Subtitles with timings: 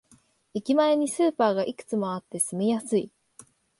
[0.55, 3.11] 駅前にスーパーがいくつもあって住みやすい